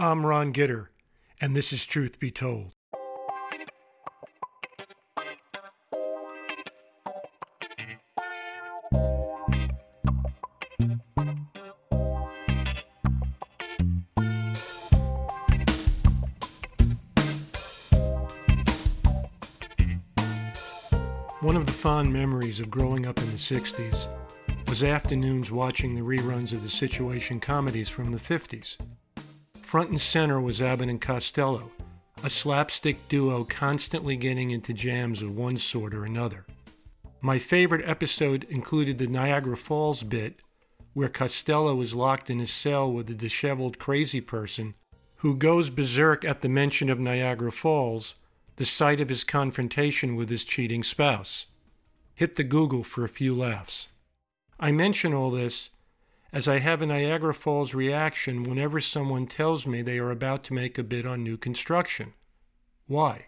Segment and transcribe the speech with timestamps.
[0.00, 0.90] I'm Ron Gitter,
[1.40, 2.70] and this is Truth Be Told.
[21.40, 24.06] One of the fond memories of growing up in the 60s
[24.68, 28.76] was afternoons watching the reruns of the situation comedies from the 50s.
[29.68, 31.70] Front and center was Abbott and Costello,
[32.24, 36.46] a slapstick duo constantly getting into jams of one sort or another.
[37.20, 40.40] My favorite episode included the Niagara Falls bit,
[40.94, 44.72] where Costello is locked in his cell with a disheveled crazy person
[45.16, 48.14] who goes berserk at the mention of Niagara Falls,
[48.56, 51.44] the site of his confrontation with his cheating spouse.
[52.14, 53.88] Hit the Google for a few laughs.
[54.58, 55.68] I mention all this
[56.32, 60.54] as I have a Niagara Falls reaction whenever someone tells me they are about to
[60.54, 62.14] make a bid on new construction.
[62.86, 63.26] Why?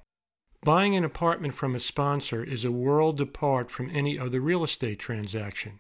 [0.63, 4.99] Buying an apartment from a sponsor is a world apart from any other real estate
[4.99, 5.79] transaction.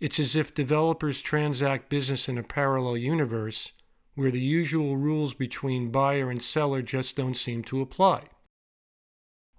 [0.00, 3.72] It's as if developers transact business in a parallel universe
[4.16, 8.24] where the usual rules between buyer and seller just don't seem to apply.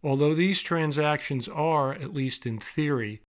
[0.03, 3.21] Although these transactions are, at least in theory,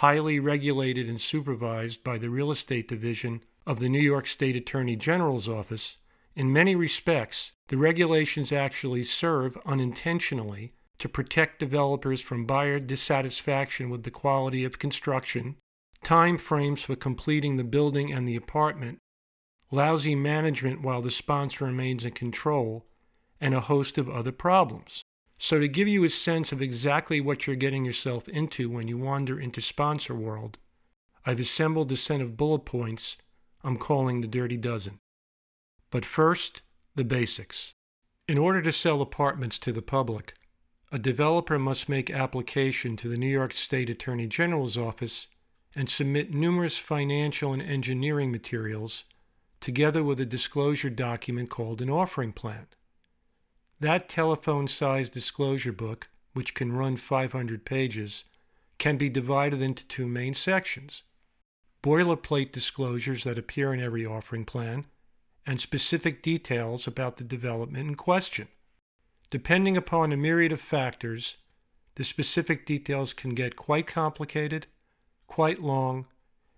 [0.00, 4.96] highly regulated and supervised by the Real Estate Division of the New York State Attorney
[4.96, 5.96] General's Office,
[6.36, 14.02] in many respects, the regulations actually serve unintentionally to protect developers from buyer dissatisfaction with
[14.02, 15.56] the quality of construction,
[16.02, 18.98] time frames for completing the building and the apartment,
[19.70, 22.84] lousy management while the sponsor remains in control,
[23.40, 25.02] and a host of other problems.
[25.38, 28.96] So, to give you a sense of exactly what you're getting yourself into when you
[28.96, 30.58] wander into sponsor world,
[31.26, 33.16] I've assembled a set of bullet points
[33.64, 35.00] I'm calling the Dirty Dozen.
[35.90, 36.62] But first,
[36.94, 37.72] the basics.
[38.28, 40.34] In order to sell apartments to the public,
[40.92, 45.26] a developer must make application to the New York State Attorney General's office
[45.74, 49.04] and submit numerous financial and engineering materials
[49.60, 52.66] together with a disclosure document called an offering plan.
[53.84, 58.24] That telephone sized disclosure book, which can run 500 pages,
[58.78, 61.02] can be divided into two main sections
[61.82, 64.86] boilerplate disclosures that appear in every offering plan,
[65.46, 68.48] and specific details about the development in question.
[69.28, 71.36] Depending upon a myriad of factors,
[71.96, 74.66] the specific details can get quite complicated,
[75.26, 76.06] quite long,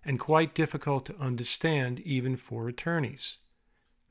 [0.05, 3.35] and quite difficult to understand even for attorneys.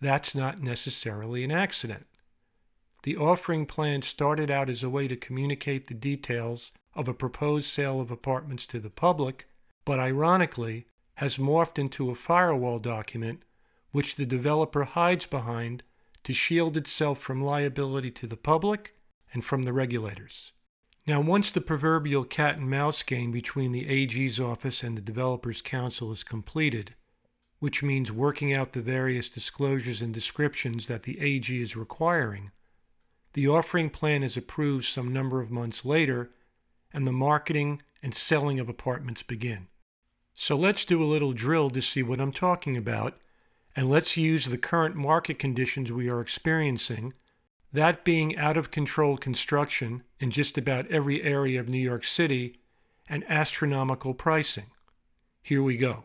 [0.02, 2.04] That's not necessarily an accident.
[3.02, 7.66] The offering plan started out as a way to communicate the details of a proposed
[7.66, 9.48] sale of apartments to the public,
[9.84, 10.86] but ironically
[11.16, 13.42] has morphed into a firewall document
[13.92, 15.82] which the developer hides behind
[16.24, 18.94] to shield itself from liability to the public
[19.32, 20.52] and from the regulators.
[21.06, 25.62] Now, once the proverbial cat and mouse game between the AG's office and the developer's
[25.62, 26.94] counsel is completed,
[27.60, 32.50] which means working out the various disclosures and descriptions that the AG is requiring,
[33.36, 36.30] the offering plan is approved some number of months later,
[36.90, 39.66] and the marketing and selling of apartments begin.
[40.32, 43.18] So let's do a little drill to see what I'm talking about,
[43.76, 47.12] and let's use the current market conditions we are experiencing,
[47.74, 52.58] that being out of control construction in just about every area of New York City
[53.06, 54.70] and astronomical pricing.
[55.42, 56.04] Here we go.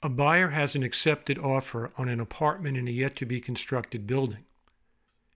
[0.00, 4.06] A buyer has an accepted offer on an apartment in a yet to be constructed
[4.06, 4.44] building.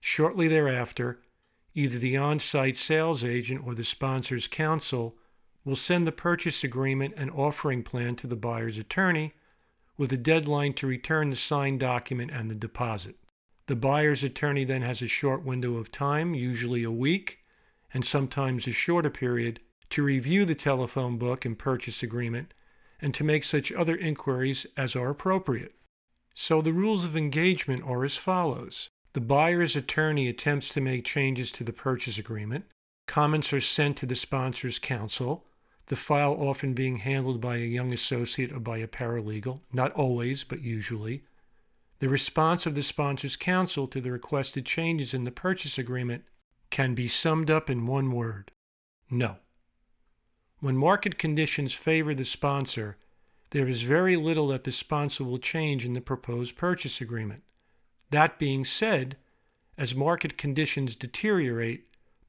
[0.09, 1.19] Shortly thereafter,
[1.75, 5.17] either the on site sales agent or the sponsor's counsel
[5.65, 9.33] will send the purchase agreement and offering plan to the buyer's attorney
[9.97, 13.17] with a deadline to return the signed document and the deposit.
[13.65, 17.39] The buyer's attorney then has a short window of time, usually a week,
[17.93, 22.53] and sometimes a shorter period, to review the telephone book and purchase agreement
[23.01, 25.75] and to make such other inquiries as are appropriate.
[26.33, 28.89] So the rules of engagement are as follows.
[29.13, 32.65] The buyer's attorney attempts to make changes to the purchase agreement.
[33.07, 35.45] Comments are sent to the sponsor's counsel,
[35.87, 40.43] the file often being handled by a young associate or by a paralegal, not always,
[40.43, 41.23] but usually.
[41.99, 46.25] The response of the sponsor's counsel to the requested changes in the purchase agreement
[46.69, 48.51] can be summed up in one word
[49.09, 49.37] no.
[50.59, 52.97] When market conditions favor the sponsor,
[53.51, 57.43] there is very little that the sponsor will change in the proposed purchase agreement.
[58.09, 59.17] That being said,
[59.77, 61.85] as market conditions deteriorate,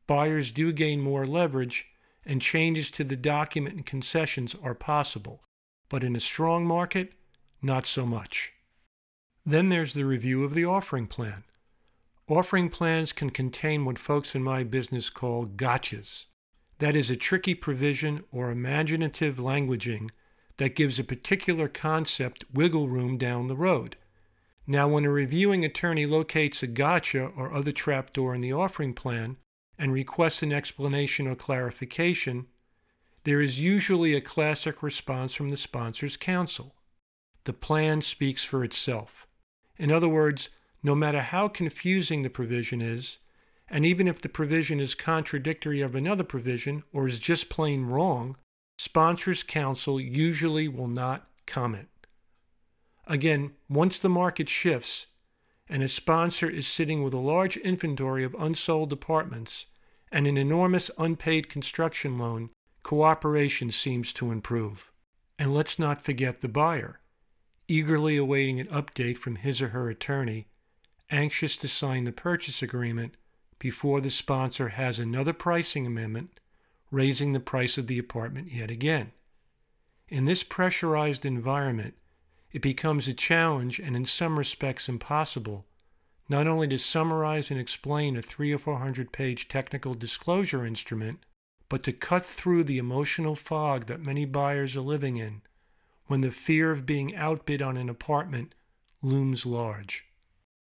[0.07, 1.87] buyers do gain more leverage
[2.27, 5.43] and changes to the document and concessions are possible.
[5.89, 7.13] But in a strong market,
[7.63, 8.53] not so much.
[9.47, 11.45] Then there's the review of the offering plan.
[12.29, 16.27] offering plans can contain what folks in my business call gotchas.
[16.79, 20.11] That is a tricky provision or imaginative languaging
[20.59, 23.97] that gives a particular concept wiggle room down the road.
[24.71, 29.39] Now, when a reviewing attorney locates a gotcha or other trapdoor in the offering plan
[29.79, 32.47] and requests an explanation or clarification,
[33.25, 36.75] there is usually a classic response from the sponsor's counsel.
[37.45, 39.27] The plan speaks for itself.
[39.79, 40.51] In other words,
[40.83, 43.17] no matter how confusing the provision is,
[43.71, 48.37] and even if the provision is contradictory of another provision or is just plain wrong,
[48.77, 51.89] sponsors counsel usually will not comment.
[53.09, 55.07] Again, once the market shifts
[55.67, 59.65] and a sponsor is sitting with a large inventory of unsold apartments
[60.13, 62.51] and an enormous unpaid construction loan,
[62.83, 64.93] cooperation seems to improve.
[65.39, 67.01] And let's not forget the buyer,
[67.67, 70.49] eagerly awaiting an update from his or her attorney,
[71.11, 73.17] anxious to sign the purchase agreement
[73.59, 76.41] before the sponsor has another pricing amendment
[76.91, 79.13] raising the price of the apartment yet again.
[80.09, 81.95] In this pressurized environment,
[82.53, 85.67] it becomes a challenge and in some respects impossible
[86.29, 91.25] not only to summarize and explain a three or four hundred page technical disclosure instrument,
[91.69, 95.43] but to cut through the emotional fog that many buyers are living in
[96.07, 98.55] when the fear of being outbid on an apartment
[99.03, 100.07] looms large.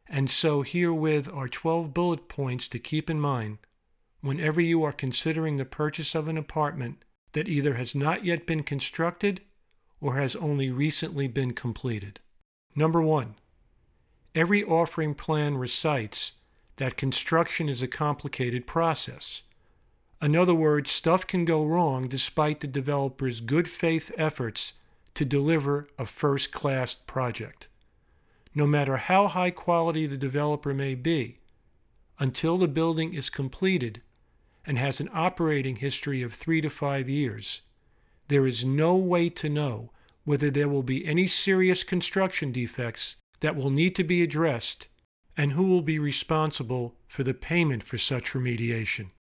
[0.07, 3.57] And so, herewith are 12 bullet points to keep in mind
[4.21, 7.03] whenever you are considering the purchase of an apartment
[7.33, 9.41] that either has not yet been constructed
[10.05, 12.19] or has only recently been completed.
[12.75, 13.33] Number one,
[14.35, 16.33] every offering plan recites
[16.75, 19.41] that construction is a complicated process.
[20.21, 24.73] In other words, stuff can go wrong despite the developer's good faith efforts
[25.15, 27.67] to deliver a first class project.
[28.53, 31.39] No matter how high quality the developer may be,
[32.19, 34.03] until the building is completed,
[34.67, 37.61] and has an operating history of three to five years,
[38.27, 39.89] there is no way to know
[40.25, 44.87] whether there will be any serious construction defects that will need to be addressed
[45.37, 49.11] and who will be responsible for the payment for such remediation.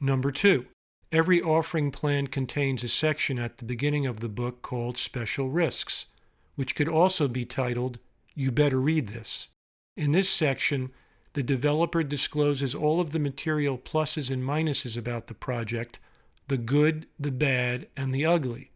[0.00, 0.66] Number two,
[1.12, 6.06] every offering plan contains a section at the beginning of the book called Special Risks,
[6.54, 7.98] which could also be titled
[8.34, 9.48] You Better Read This.
[9.96, 10.90] In this section,
[11.34, 15.98] the developer discloses all of the material pluses and minuses about the project,
[16.46, 18.70] the good, the bad, and the ugly.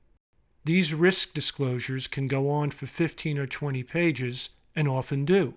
[0.64, 5.54] These risk disclosures can go on for 15 or 20 pages, and often do.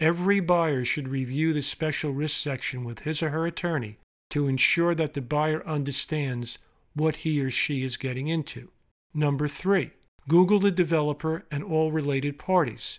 [0.00, 3.98] Every buyer should review the special risk section with his or her attorney
[4.30, 6.58] to ensure that the buyer understands
[6.94, 8.70] what he or she is getting into.
[9.12, 9.92] Number three,
[10.28, 12.98] Google the developer and all related parties.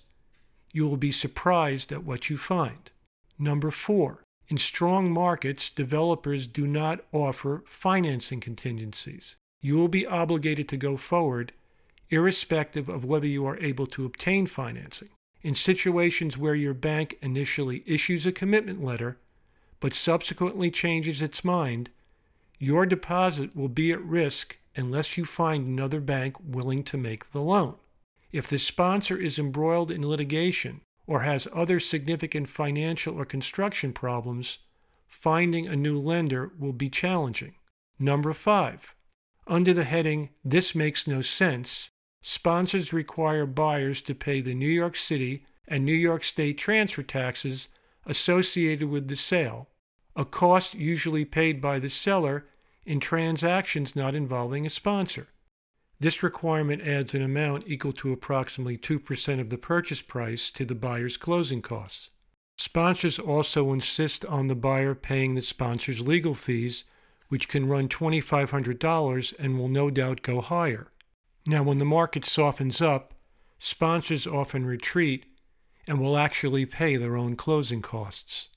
[0.73, 2.91] You will be surprised at what you find.
[3.37, 9.35] Number four, in strong markets, developers do not offer financing contingencies.
[9.61, 11.53] You will be obligated to go forward
[12.09, 15.09] irrespective of whether you are able to obtain financing.
[15.41, 19.17] In situations where your bank initially issues a commitment letter
[19.79, 21.89] but subsequently changes its mind,
[22.57, 27.41] your deposit will be at risk unless you find another bank willing to make the
[27.41, 27.75] loan.
[28.31, 34.57] If the sponsor is embroiled in litigation or has other significant financial or construction problems,
[35.07, 37.55] finding a new lender will be challenging.
[37.97, 38.93] Number five,
[39.49, 41.89] under the heading This Makes No Sense,
[42.21, 47.67] sponsors require buyers to pay the New York City and New York State transfer taxes
[48.05, 49.67] associated with the sale,
[50.15, 52.45] a cost usually paid by the seller
[52.85, 55.27] in transactions not involving a sponsor.
[55.99, 60.75] This requirement adds an amount equal to approximately 2% of the purchase price to the
[60.75, 62.11] buyer's closing costs.
[62.57, 66.83] Sponsors also insist on the buyer paying the sponsor's legal fees,
[67.29, 70.91] which can run $2,500 and will no doubt go higher.
[71.47, 73.13] Now, when the market softens up,
[73.59, 75.25] sponsors often retreat
[75.87, 78.49] and will actually pay their own closing costs.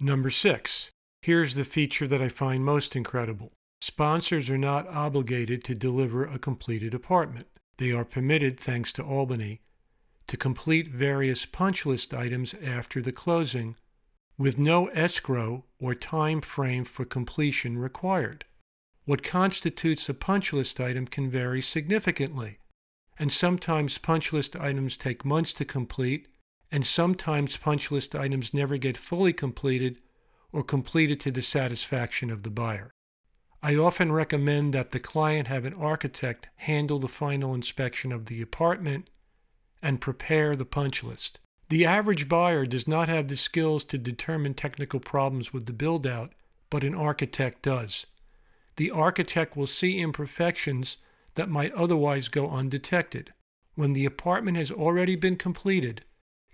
[0.00, 0.90] Number six,
[1.22, 3.52] here's the feature that I find most incredible.
[3.80, 7.46] Sponsors are not obligated to deliver a completed apartment.
[7.78, 9.60] They are permitted, thanks to Albany,
[10.26, 13.76] to complete various punch list items after the closing
[14.38, 18.44] with no escrow or time frame for completion required.
[19.04, 22.58] What constitutes a punch list item can vary significantly,
[23.18, 26.28] and sometimes punch list items take months to complete,
[26.70, 29.98] and sometimes punch list items never get fully completed
[30.52, 32.90] or completed to the satisfaction of the buyer.
[33.62, 38.42] I often recommend that the client have an architect handle the final inspection of the
[38.42, 39.08] apartment
[39.80, 41.38] and prepare the punch list.
[41.68, 46.06] The average buyer does not have the skills to determine technical problems with the build
[46.06, 46.32] out,
[46.70, 48.06] but an architect does.
[48.76, 50.96] The architect will see imperfections
[51.34, 53.32] that might otherwise go undetected.
[53.74, 56.04] When the apartment has already been completed,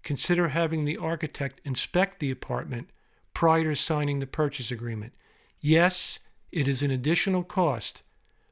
[0.02, 2.88] consider having the architect inspect the apartment
[3.34, 5.12] prior to signing the purchase agreement.
[5.60, 6.18] Yes,
[6.50, 8.02] it is an additional cost,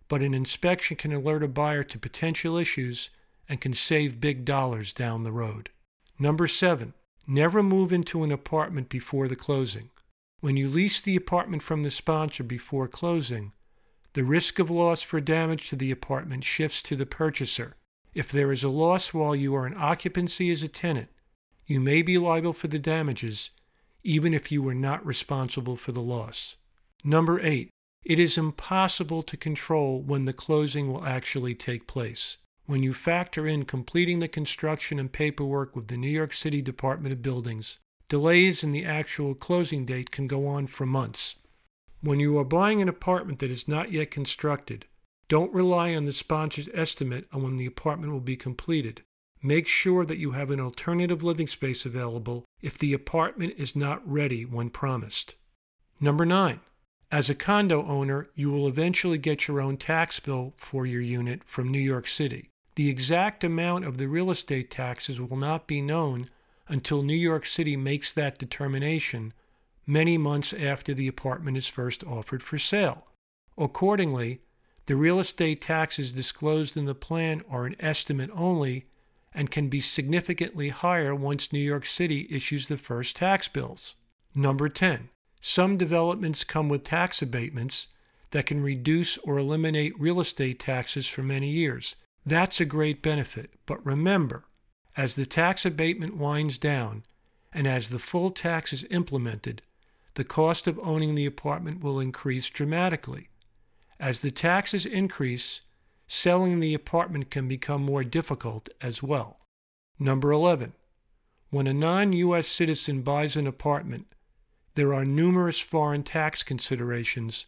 [0.08, 3.08] but an inspection can alert a buyer to potential issues
[3.48, 5.70] and can save big dollars down the road.
[6.22, 6.92] Number seven,
[7.26, 9.88] never move into an apartment before the closing.
[10.40, 13.52] When you lease the apartment from the sponsor before closing,
[14.12, 17.74] the risk of loss for damage to the apartment shifts to the purchaser.
[18.12, 21.08] If there is a loss while you are in occupancy as a tenant,
[21.66, 23.48] you may be liable for the damages,
[24.04, 26.56] even if you were not responsible for the loss.
[27.02, 27.70] Number eight,
[28.04, 32.36] it is impossible to control when the closing will actually take place.
[32.70, 37.12] When you factor in completing the construction and paperwork with the New York City Department
[37.12, 41.34] of Buildings, delays in the actual closing date can go on for months.
[42.00, 44.84] When you are buying an apartment that is not yet constructed,
[45.26, 49.02] don't rely on the sponsor's estimate on when the apartment will be completed.
[49.42, 54.08] Make sure that you have an alternative living space available if the apartment is not
[54.08, 55.34] ready when promised.
[55.98, 56.60] Number 9.
[57.10, 61.42] As a condo owner, you will eventually get your own tax bill for your unit
[61.42, 62.46] from New York City.
[62.76, 66.28] The exact amount of the real estate taxes will not be known
[66.68, 69.32] until New York City makes that determination
[69.86, 73.06] many months after the apartment is first offered for sale.
[73.58, 74.38] Accordingly,
[74.86, 78.84] the real estate taxes disclosed in the plan are an estimate only
[79.32, 83.94] and can be significantly higher once New York City issues the first tax bills.
[84.34, 85.10] Number 10.
[85.40, 87.86] Some developments come with tax abatements
[88.30, 91.96] that can reduce or eliminate real estate taxes for many years.
[92.30, 94.44] That's a great benefit, but remember,
[94.96, 97.02] as the tax abatement winds down
[97.52, 99.62] and as the full tax is implemented,
[100.14, 103.30] the cost of owning the apartment will increase dramatically.
[103.98, 105.60] As the taxes increase,
[106.06, 109.36] selling the apartment can become more difficult as well.
[109.98, 110.74] Number 11.
[111.50, 112.46] When a non U.S.
[112.46, 114.06] citizen buys an apartment,
[114.76, 117.46] there are numerous foreign tax considerations,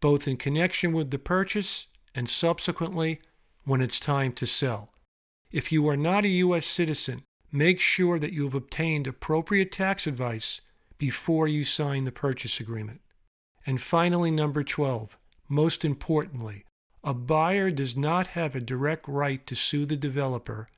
[0.00, 3.20] both in connection with the purchase and subsequently
[3.70, 4.90] when it's time to sell.
[5.52, 6.66] If you are not a U.S.
[6.66, 7.22] citizen,
[7.52, 10.60] make sure that you have obtained appropriate tax advice
[10.98, 13.00] before you sign the purchase agreement.
[13.64, 15.16] And finally, number 12.
[15.48, 16.64] Most importantly,
[17.04, 20.68] a buyer does not have a direct right to sue the developer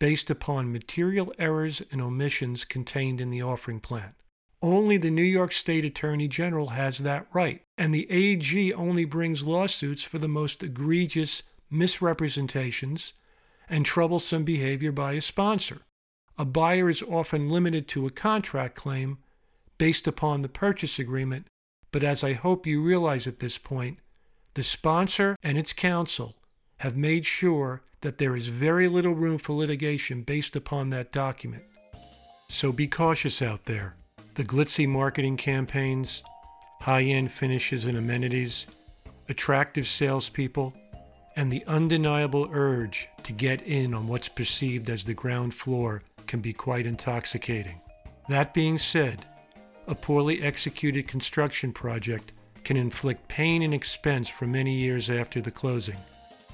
[0.00, 4.14] based upon material errors and omissions contained in the offering plan.
[4.60, 9.44] Only the New York State Attorney General has that right, and the AG only brings
[9.44, 13.12] lawsuits for the most egregious misrepresentations
[13.68, 15.82] and troublesome behavior by a sponsor.
[16.38, 19.18] A buyer is often limited to a contract claim
[19.78, 21.46] based upon the purchase agreement,
[21.92, 23.98] but as I hope you realize at this point,
[24.54, 26.34] the sponsor and its counsel
[26.78, 31.64] have made sure that there is very little room for litigation based upon that document.
[32.48, 33.94] So be cautious out there.
[34.34, 36.22] The glitzy marketing campaigns,
[36.80, 38.66] high end finishes and amenities,
[39.28, 40.74] attractive salespeople,
[41.36, 46.40] and the undeniable urge to get in on what's perceived as the ground floor can
[46.40, 47.80] be quite intoxicating.
[48.28, 49.26] That being said,
[49.86, 55.50] a poorly executed construction project can inflict pain and expense for many years after the
[55.50, 55.98] closing.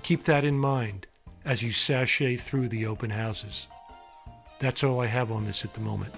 [0.03, 1.07] Keep that in mind
[1.45, 3.67] as you sashay through the open houses.
[4.59, 6.13] That's all I have on this at the moment.